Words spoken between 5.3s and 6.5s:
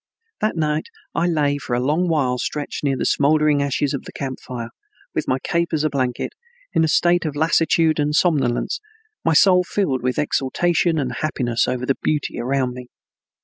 cape as a blanket,